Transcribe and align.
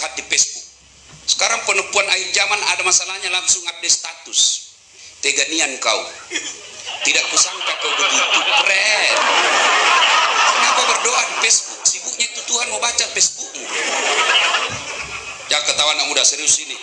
curhat 0.00 0.16
di 0.16 0.24
Facebook. 0.32 0.64
Sekarang 1.28 1.60
penipuan 1.68 2.08
akhir 2.08 2.32
zaman 2.32 2.56
ada 2.72 2.80
masalahnya 2.88 3.28
langsung 3.36 3.60
update 3.68 3.92
status. 3.92 4.72
Teganian 5.20 5.76
kau. 5.76 6.00
Tidak 7.04 7.24
kusangka 7.28 7.74
kau 7.84 7.92
begitu 8.00 8.40
keren. 8.64 9.12
Kenapa 10.56 10.82
berdoa 10.88 11.20
di 11.20 11.34
Facebook? 11.44 11.84
Sibuknya 11.84 12.26
itu 12.32 12.40
Tuhan 12.48 12.66
mau 12.72 12.80
baca 12.80 13.04
Facebookmu. 13.12 13.60
Jangan 15.52 15.64
ketawa 15.68 15.90
anak 15.92 16.06
muda 16.08 16.24
serius 16.24 16.56
ini. 16.64 16.80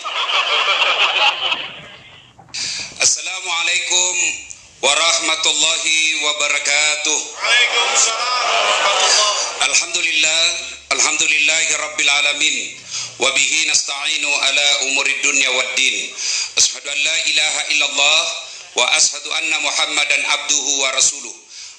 Assalamualaikum 3.01 4.13
warahmatullahi 4.85 5.97
wabarakatuh. 6.21 7.19
Waalaikumsalam 7.33 8.45
warahmatullah. 8.45 9.33
Alhamdulillah, 9.73 10.41
alhamdulillahi 10.93 11.71
rabbil 11.81 12.11
alamin. 12.13 12.55
Umuri 14.87 15.13
dunya 15.25 15.49
waddin. 15.51 15.95
Ashhadu 16.57 16.87
an 16.87 16.99
la 17.01 17.15
ilaha 17.27 17.61
illallah 17.73 18.21
wa 18.77 18.85
ashhadu 18.93 19.29
anna 19.33 19.57
Muhammadan 19.61 20.21
abduhu 20.37 20.71
wa 20.85 20.89
rasuluh. 20.93 21.35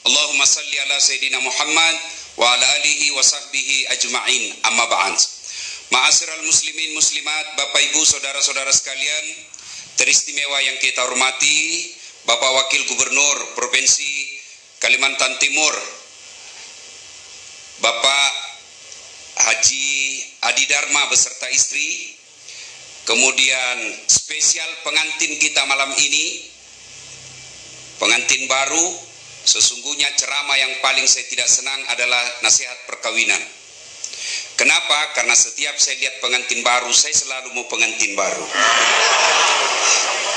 Allahumma 0.06 0.46
salli 0.46 0.76
ala 0.82 0.96
sayyidina 0.98 1.38
Muhammad 1.38 1.94
wa 2.38 2.46
ala 2.52 2.66
alihi 2.82 3.14
wa 3.14 3.22
sahbihi 3.22 3.90
ajma'in. 3.94 4.44
Amma 4.66 4.86
ba'd. 4.90 5.18
Ma'asyiral 5.88 6.44
muslimin 6.44 6.92
muslimat, 6.92 7.56
Bapak 7.56 7.80
Ibu, 7.80 8.04
saudara-saudara 8.04 8.68
sekalian, 8.68 9.24
teristimewa 9.96 10.60
yang 10.60 10.76
kita 10.84 11.00
hormati, 11.00 11.88
Bapak 12.28 12.50
Wakil 12.60 12.84
Gubernur 12.92 13.56
Provinsi 13.56 14.36
Kalimantan 14.84 15.40
Timur, 15.40 15.72
Bapak 17.80 18.30
Haji 19.48 19.97
Adi 20.38 20.64
Dharma 20.70 21.10
beserta 21.10 21.50
istri, 21.50 22.14
kemudian 23.02 23.76
spesial 24.06 24.70
pengantin 24.86 25.34
kita 25.42 25.66
malam 25.66 25.90
ini, 25.98 26.46
pengantin 27.98 28.46
baru, 28.46 28.86
sesungguhnya 29.42 30.06
ceramah 30.14 30.54
yang 30.54 30.72
paling 30.78 31.10
saya 31.10 31.26
tidak 31.26 31.50
senang 31.50 31.80
adalah 31.90 32.22
nasihat 32.46 32.78
perkawinan. 32.86 33.42
Kenapa? 34.54 35.14
Karena 35.14 35.34
setiap 35.34 35.74
saya 35.78 35.98
lihat 36.02 36.22
pengantin 36.22 36.62
baru, 36.62 36.90
saya 36.90 37.14
selalu 37.14 37.54
mau 37.54 37.66
pengantin 37.70 38.14
baru. 38.14 38.46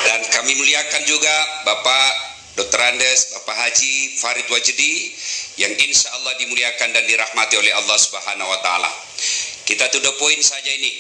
Dan 0.02 0.22
kami 0.34 0.58
muliakan 0.58 1.04
juga 1.06 1.36
Bapak 1.66 2.32
Dr. 2.58 2.82
Andes, 2.82 3.38
Bapak 3.38 3.58
Haji 3.58 4.18
Farid 4.18 4.50
Wajdi 4.50 4.94
yang 5.62 5.74
insya 5.78 6.10
Allah 6.18 6.36
dimuliakan 6.42 6.90
dan 6.94 7.04
dirahmati 7.06 7.56
oleh 7.58 7.74
Allah 7.74 7.98
Subhanahu 7.98 8.50
wa 8.50 8.60
taala. 8.66 8.92
Kita 9.72 9.88
to 9.88 10.04
the 10.04 10.12
point 10.20 10.44
saja 10.44 10.68
ini. 10.68 10.92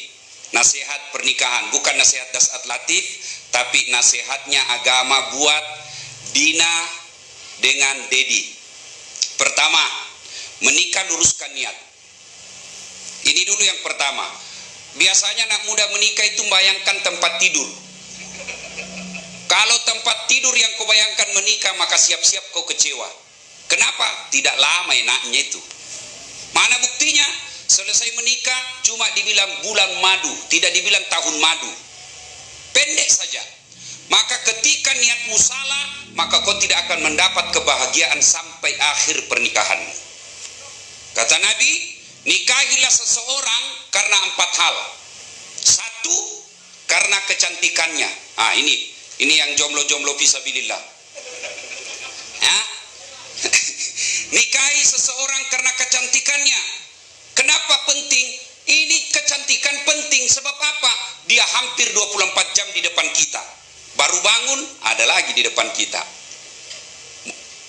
Nasihat 0.55 1.11
pernikahan, 1.11 1.75
bukan 1.75 1.91
nasihat 1.99 2.31
dasat 2.31 2.63
latif, 2.71 3.03
tapi 3.51 3.91
nasihatnya 3.91 4.63
agama 4.79 5.35
buat 5.35 5.65
Dina 6.31 6.75
dengan 7.59 7.99
Dedi. 8.07 8.47
Pertama, 9.35 9.83
menikah 10.63 11.03
luruskan 11.11 11.51
niat. 11.51 11.75
Ini 13.27 13.43
dulu 13.43 13.59
yang 13.59 13.79
pertama. 13.83 14.23
Biasanya 14.95 15.51
anak 15.51 15.67
muda 15.67 15.91
menikah 15.91 16.23
itu 16.31 16.39
bayangkan 16.47 16.95
tempat 17.03 17.43
tidur. 17.43 17.67
Kalau 19.51 19.77
tempat 19.83 20.31
tidur 20.31 20.55
yang 20.55 20.71
kau 20.79 20.87
bayangkan 20.87 21.27
menikah 21.35 21.75
maka 21.75 21.99
siap-siap 21.99 22.55
kau 22.55 22.63
kecewa. 22.71 23.07
Kenapa? 23.67 24.31
Tidak 24.31 24.55
lama 24.55 24.95
enaknya 24.95 25.43
itu. 25.43 25.59
Mana 26.55 26.79
buktinya? 26.79 27.50
Selesai 27.71 28.19
menikah 28.19 28.61
cuma 28.83 29.07
dibilang 29.15 29.47
bulan 29.63 29.91
madu, 30.03 30.33
tidak 30.51 30.75
dibilang 30.75 31.07
tahun 31.07 31.39
madu. 31.39 31.71
Pendek 32.75 33.07
saja. 33.07 33.39
Maka 34.11 34.35
ketika 34.43 34.91
niatmu 34.91 35.39
salah, 35.39 36.11
maka 36.19 36.43
kau 36.43 36.51
tidak 36.59 36.83
akan 36.83 36.99
mendapat 37.07 37.47
kebahagiaan 37.55 38.19
sampai 38.19 38.75
akhir 38.75 39.23
pernikahan. 39.31 39.79
Kata 41.15 41.39
Nabi, 41.39 41.71
nikahilah 42.27 42.91
seseorang 42.91 43.63
karena 43.95 44.17
empat 44.19 44.51
hal. 44.51 44.75
Satu, 45.63 46.17
karena 46.91 47.23
kecantikannya. 47.23 48.11
Ah 48.35 48.51
ini, 48.59 48.75
ini 49.23 49.33
yang 49.39 49.55
jomblo-jomblo 49.55 50.11
fisabilillah. 50.19 50.81
Ya? 52.43 52.57
Nikahi 54.35 54.83
seseorang 54.83 55.43
karena 55.55 55.71
kecantikannya. 55.71 56.81
Kenapa 57.41 57.73
penting? 57.89 58.37
Ini 58.69 58.97
kecantikan 59.09 59.73
penting 59.81 60.29
sebab 60.29 60.53
apa? 60.53 60.93
Dia 61.25 61.41
hampir 61.41 61.89
24 61.89 62.37
jam 62.53 62.69
di 62.69 62.85
depan 62.85 63.09
kita. 63.17 63.41
Baru 63.97 64.13
bangun, 64.21 64.61
ada 64.85 65.09
lagi 65.09 65.33
di 65.33 65.41
depan 65.41 65.65
kita. 65.73 66.05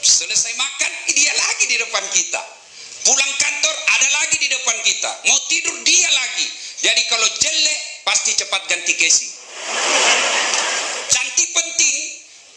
Selesai 0.05 0.53
makan, 0.61 0.93
dia 1.17 1.33
lagi 1.33 1.65
di 1.73 1.81
depan 1.81 2.05
kita. 2.13 2.43
Pulang 3.09 3.33
kantor, 3.41 3.75
ada 3.97 4.09
lagi 4.21 4.37
di 4.45 4.49
depan 4.53 4.77
kita. 4.85 5.11
Mau 5.33 5.41
tidur, 5.49 5.81
dia 5.89 6.11
lagi. 6.21 6.47
Jadi 6.85 7.09
kalau 7.09 7.29
jelek, 7.33 7.81
pasti 8.05 8.37
cepat 8.37 8.69
ganti 8.69 8.93
casing. 8.93 9.33
Cantik 11.09 11.49
penting, 11.49 11.97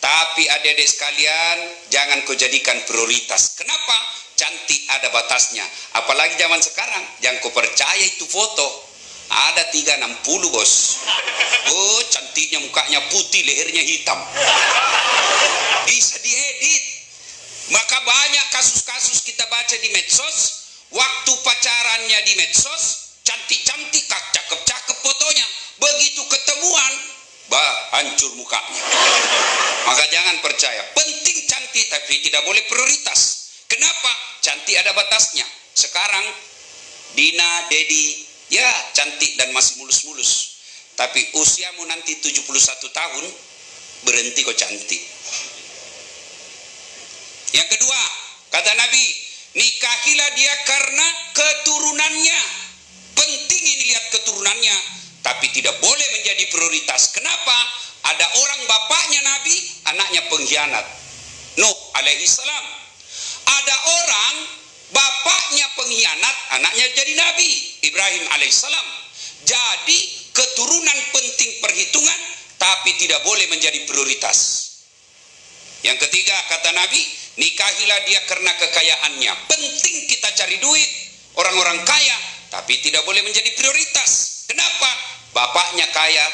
tapi 0.03 0.51
adik-adik 0.51 0.83
sekalian, 0.91 1.79
jangan 1.87 2.27
kau 2.27 2.35
jadikan 2.35 2.75
prioritas. 2.83 3.55
Kenapa? 3.55 3.95
Cantik 4.35 4.83
ada 4.91 5.07
batasnya. 5.15 5.63
Apalagi 5.95 6.35
zaman 6.35 6.59
sekarang, 6.59 7.04
jangan 7.23 7.37
kau 7.43 7.53
percaya 7.53 8.03
itu 8.03 8.25
foto. 8.27 8.85
Ada 9.25 9.73
360 9.73 10.53
bos. 10.53 11.01
Oh, 11.73 11.99
cantiknya 12.13 12.61
mukanya 12.61 13.01
putih, 13.09 13.41
lehernya 13.41 13.81
hitam. 13.81 14.19
Bisa 15.89 16.21
diedit. 16.21 16.83
Maka 17.73 17.97
banyak 18.05 18.45
kasus-kasus 18.53 19.25
kita 19.25 19.49
baca 19.49 19.73
di 19.81 19.89
medsos, 19.89 20.69
waktu 20.93 21.31
pacarannya 21.41 22.19
di 22.29 22.33
medsos, 22.37 23.17
cantik-cantik, 23.25 24.05
cakep-cakep 24.05 24.97
fotonya. 25.01 25.47
Begitu 25.81 26.21
ketemuan, 26.29 26.93
bah, 27.49 27.75
hancur 27.97 28.29
mukanya. 28.37 28.83
Maka 29.89 30.05
jangan 30.13 30.37
percaya. 30.45 30.81
Penting 30.93 31.37
cantik, 31.49 31.85
tapi 31.89 32.21
tidak 32.21 32.45
boleh 32.45 32.61
prioritas. 32.69 33.49
Kenapa? 33.65 34.11
Cantik 34.45 34.77
ada 34.77 34.93
batasnya. 34.93 35.45
Sekarang, 35.73 36.25
Dina, 37.13 37.69
Dedi, 37.69 38.25
ya 38.49 38.65
cantik 38.97 39.37
dan 39.37 39.53
masih 39.53 39.77
mulus-mulus. 39.83 40.57
Tapi 40.95 41.21
usiamu 41.37 41.83
nanti 41.85 42.17
71 42.17 42.47
tahun, 42.89 43.25
berhenti 44.07 44.39
kok 44.41 44.57
cantik. 44.57 45.01
Yang 47.51 47.67
kedua, 47.77 48.01
kata 48.51 48.71
Nabi, 48.73 49.05
nikahilah 49.59 50.29
dia 50.35 50.53
karena 50.65 51.07
keturunannya. 51.35 52.41
Penting 53.15 53.63
ini 53.63 53.83
lihat 53.95 54.05
keturunannya, 54.11 54.77
tapi 55.23 55.47
tidak 55.55 55.75
boleh 55.79 56.07
menjadi 56.19 56.43
prioritas. 56.51 57.15
Kenapa? 57.15 57.57
Ada 58.05 58.27
orang 58.27 58.61
bapaknya 58.67 59.21
Nabi, 59.23 59.55
anaknya 59.87 60.21
pengkhianat. 60.29 60.85
Nuh 61.57 61.77
alaihi 61.95 62.27
salam. 62.27 62.65
Ada 63.45 63.75
orang 64.03 64.33
bapaknya 64.91 65.65
pengkhianat, 65.77 66.35
anaknya 66.59 66.85
jadi 66.93 67.13
Nabi, 67.17 67.49
Ibrahim 67.85 68.23
alaihissalam. 68.35 68.87
Jadi 69.45 69.99
keturunan 70.33 70.99
penting 71.13 71.51
perhitungan, 71.61 72.19
tapi 72.57 72.97
tidak 72.97 73.21
boleh 73.23 73.45
menjadi 73.49 73.85
prioritas. 73.85 74.37
Yang 75.85 76.09
ketiga 76.09 76.33
kata 76.49 76.73
Nabi, 76.73 76.97
nikahilah 77.37 77.99
dia 78.09 78.19
karena 78.25 78.51
kekayaannya. 78.57 79.33
Penting 79.45 79.97
kita 80.09 80.33
cari 80.33 80.57
duit, 80.57 80.89
orang-orang 81.37 81.85
kaya, 81.85 82.17
tapi 82.49 82.81
tidak 82.81 83.05
boleh 83.05 83.21
menjadi 83.21 83.53
prioritas. 83.53 84.43
Kenapa? 84.49 84.89
Bapaknya 85.37 85.85
kaya, 85.93 86.25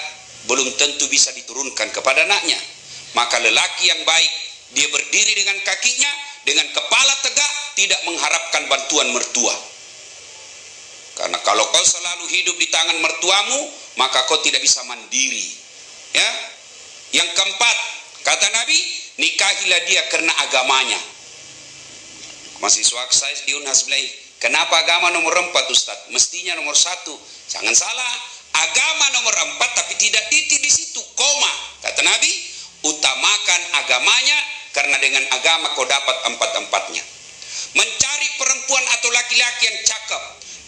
belum 0.47 0.71
tentu 0.79 1.11
bisa 1.11 1.35
diturunkan 1.35 1.91
kepada 1.91 2.23
anaknya. 2.23 2.59
Maka 3.11 3.43
lelaki 3.43 3.91
yang 3.91 4.01
baik, 4.07 4.31
dia 4.71 4.87
berdiri 4.87 5.35
dengan 5.35 5.59
kakinya, 5.67 6.11
dengan 6.47 6.71
kepala 6.71 7.13
tegak, 7.19 7.53
tidak 7.75 7.99
mengharapkan 8.07 8.67
bantuan 8.67 9.11
mertua. 9.13 9.55
Karena 11.21 11.37
kalau 11.43 11.67
kau 11.69 11.85
selalu 11.85 12.25
hidup 12.31 12.55
di 12.57 12.67
tangan 12.71 12.97
mertuamu, 13.03 13.59
maka 13.99 14.25
kau 14.25 14.39
tidak 14.41 14.63
bisa 14.63 14.81
mandiri. 14.87 15.45
Ya. 16.15 16.29
Yang 17.11 17.35
keempat, 17.35 17.77
kata 18.23 18.47
Nabi, 18.55 18.79
nikahilah 19.19 19.81
dia 19.85 20.01
karena 20.07 20.31
agamanya. 20.47 20.99
Mahasiswa 22.63 23.09
saya 23.11 23.35
di 23.43 23.57
Unhas 23.57 23.89
kenapa 24.37 24.85
agama 24.85 25.09
nomor 25.11 25.33
empat 25.33 25.65
Ustaz? 25.73 25.97
Mestinya 26.13 26.55
nomor 26.55 26.77
satu. 26.77 27.13
Jangan 27.51 27.73
salah, 27.75 28.13
agama 28.53 29.05
nomor 29.19 29.33
empat 29.33 29.69
tapi 29.75 29.93
tidak 29.99 30.23
titik 30.31 30.61
di 30.61 30.71
situ, 30.71 31.01
koma. 31.17 31.51
Kata 31.83 32.01
Nabi, 32.05 32.31
utamakan 32.85 33.61
agamanya 33.83 34.39
karena 34.71 34.97
dengan 35.03 35.23
agama 35.35 35.73
kau 35.75 35.83
dapat 35.83 36.15
empat-empatnya. 36.31 37.03
Mencari 37.71 38.27
perempuan 38.35 38.85
atau 38.99 39.09
laki-laki 39.15 39.63
yang 39.69 39.79
cakep, 39.87 40.23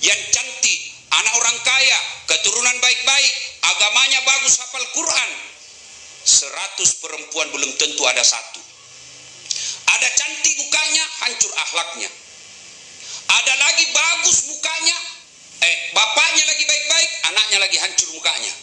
yang 0.05 0.21
cantik, 0.31 0.79
anak 1.11 1.33
orang 1.35 1.57
kaya, 1.61 1.99
keturunan 2.29 2.77
baik-baik, 2.79 3.33
agamanya 3.63 4.19
bagus, 4.23 4.57
hafal 4.61 4.87
Quran. 4.95 5.31
Seratus 6.23 7.03
perempuan 7.03 7.51
belum 7.51 7.71
tentu 7.75 8.03
ada 8.07 8.23
satu. 8.23 8.63
Ada 9.93 10.07
cantik 10.15 10.55
mukanya, 10.63 11.03
hancur 11.27 11.51
akhlaknya. 11.51 12.09
Ada 13.29 13.53
lagi 13.59 13.85
bagus 13.91 14.47
mukanya, 14.47 14.97
eh 15.63 15.75
bapaknya 15.91 16.43
lagi 16.47 16.63
baik-baik, 16.63 17.09
anaknya 17.33 17.57
lagi 17.59 17.77
hancur 17.83 18.09
mukanya. 18.15 18.53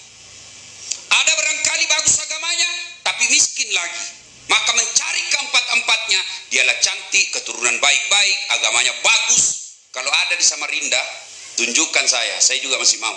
Ada 1.11 1.33
barangkali 1.37 1.85
bagus 1.91 2.15
agamanya, 2.23 2.71
tapi 3.05 3.29
miskin 3.29 3.69
lagi. 3.77 4.05
Maka 4.49 4.71
mencari 4.75 5.23
keempat-empatnya, 5.71 6.21
dialah 6.51 6.79
cantik, 6.83 7.31
keturunan 7.31 7.79
baik-baik, 7.79 8.37
agamanya 8.59 8.91
bagus. 9.07 9.71
Kalau 9.95 10.11
ada 10.11 10.35
di 10.35 10.43
Samarinda, 10.43 11.03
tunjukkan 11.63 12.07
saya, 12.11 12.35
saya 12.43 12.59
juga 12.59 12.79
masih 12.83 12.99
mau. 12.99 13.15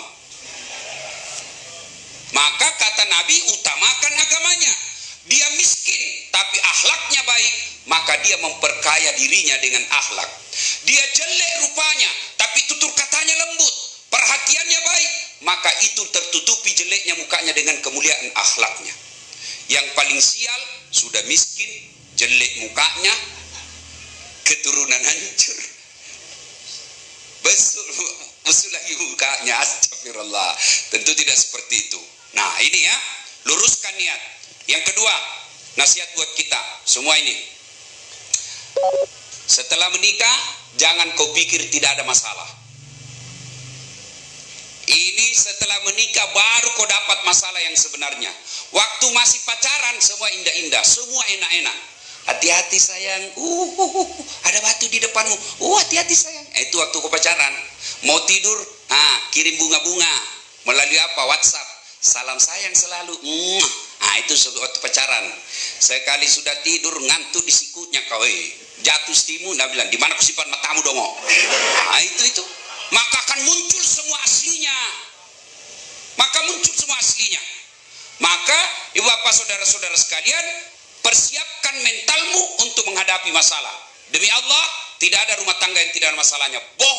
Maka 2.34 2.68
kata 2.78 3.04
Nabi, 3.10 3.36
utamakan 3.58 4.12
agamanya. 4.22 4.72
Dia 5.24 5.46
miskin, 5.58 6.02
tapi 6.30 6.56
akhlaknya 6.60 7.22
baik, 7.26 7.54
maka 7.90 8.12
dia 8.22 8.36
memperkaya 8.38 9.10
dirinya 9.18 9.56
dengan 9.58 9.82
akhlak. 9.90 10.30
Dia 10.84 11.00
jelek 11.00 11.52
rupanya, 11.64 12.10
tapi 12.36 12.60
tutur 12.68 12.92
katanya 12.92 13.34
lembut, 13.34 13.74
perhatiannya 14.12 14.80
baik, 14.84 15.12
maka 15.48 15.70
itu 15.80 16.02
tertutupi 16.12 16.76
jeleknya 16.76 17.14
mukanya 17.18 17.56
dengan 17.56 17.80
kemuliaan 17.80 18.28
akhlaknya. 18.36 18.94
Yang 19.68 19.86
paling 19.96 20.20
sial 20.20 20.60
sudah 20.92 21.22
miskin, 21.24 21.70
jelek 22.14 22.52
mukanya, 22.64 23.14
keturunan 24.44 25.02
hancur. 25.02 25.58
Besul, 27.44 27.84
besul 28.44 28.70
lagi 28.72 28.94
mukanya, 29.00 29.60
astagfirullah. 29.60 30.52
Tentu 30.92 31.12
tidak 31.16 31.36
seperti 31.36 31.88
itu. 31.88 32.00
Nah 32.36 32.60
ini 32.60 32.84
ya, 32.84 32.96
luruskan 33.48 33.94
niat. 33.96 34.20
Yang 34.68 34.92
kedua, 34.92 35.14
nasihat 35.76 36.08
buat 36.16 36.30
kita 36.36 36.60
semua 36.84 37.16
ini. 37.20 37.36
Setelah 39.44 39.92
menikah, 39.92 40.38
jangan 40.80 41.12
kau 41.16 41.28
pikir 41.36 41.60
tidak 41.68 42.00
ada 42.00 42.04
masalah. 42.08 42.48
Ini 44.84 45.26
setelah 45.32 45.80
menikah 45.88 46.28
baru 46.32 46.68
kau 46.76 46.88
dapat 46.88 47.18
masalah 47.24 47.60
yang 47.60 47.76
sebenarnya. 47.76 48.32
Waktu 48.74 49.06
masih 49.14 49.38
pacaran 49.46 49.96
semua 50.02 50.26
indah-indah, 50.34 50.82
semua 50.82 51.22
enak-enak. 51.30 51.78
Hati-hati 52.24 52.80
sayang, 52.80 53.36
uh, 53.36 53.68
uh, 53.78 53.90
uh, 54.00 54.08
ada 54.48 54.58
batu 54.64 54.88
di 54.90 54.98
depanmu. 54.98 55.36
Uh, 55.62 55.76
hati-hati 55.78 56.16
sayang. 56.16 56.42
Eh, 56.58 56.66
Itu 56.66 56.82
waktu 56.82 56.96
kau 56.98 57.12
pacaran. 57.12 57.54
Mau 58.08 58.18
tidur, 58.26 58.58
ah, 58.90 59.16
kirim 59.30 59.54
bunga-bunga. 59.60 60.14
Melalui 60.64 60.98
apa? 60.98 61.22
WhatsApp. 61.28 61.68
Salam 62.00 62.40
sayang 62.40 62.74
selalu. 62.74 63.14
Mwah. 63.22 63.70
Ah, 64.08 64.16
itu 64.24 64.34
waktu 64.58 64.78
pacaran. 64.82 65.24
Sekali 65.78 66.26
sudah 66.26 66.52
tidur 66.64 66.96
ngantuk 66.98 67.44
di 67.44 67.52
sikutnya 67.52 68.02
kau. 68.10 68.24
Eh. 68.26 68.52
Jatuh 68.82 69.14
stimu, 69.14 69.54
dia 69.54 69.70
bilang, 69.70 69.88
di 69.88 69.96
mana 69.96 70.18
simpan 70.18 70.50
matamu 70.50 70.82
dong? 70.82 70.98
Ah, 70.98 72.00
itu 72.02 72.24
itu. 72.26 72.44
Maka 72.90 73.16
akan 73.30 73.38
muncul 73.46 73.84
semua 73.84 74.18
aslinya. 74.24 74.78
Maka 76.18 76.38
muncul 76.50 76.74
semua 76.74 76.98
aslinya. 76.98 77.42
Maka 78.22 78.60
ibu 78.94 79.03
bapak 79.14 79.30
saudara-saudara 79.30 79.94
sekalian, 79.94 80.44
persiapkan 81.06 81.74
mentalmu 81.86 82.42
untuk 82.66 82.82
menghadapi 82.90 83.30
masalah. 83.30 83.70
Demi 84.10 84.26
Allah, 84.26 84.64
tidak 84.98 85.22
ada 85.30 85.38
rumah 85.38 85.54
tangga 85.62 85.78
yang 85.78 85.94
tidak 85.94 86.10
ada 86.10 86.18
masalahnya. 86.18 86.58
Bohong 86.74 86.92